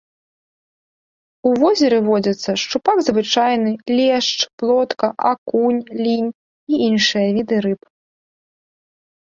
[1.49, 4.31] У возеры водзяцца шчупак звычайны, лешч,
[4.63, 7.81] плотка, акунь, лінь і іншыя віды рыб.